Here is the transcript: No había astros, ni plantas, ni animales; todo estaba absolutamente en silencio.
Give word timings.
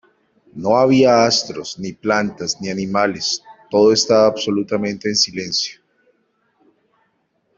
No 0.55 0.77
había 0.77 1.25
astros, 1.27 1.77
ni 1.77 1.93
plantas, 1.93 2.59
ni 2.59 2.69
animales; 2.69 3.43
todo 3.69 3.93
estaba 3.93 4.25
absolutamente 4.25 5.09
en 5.09 5.15
silencio. 5.15 5.79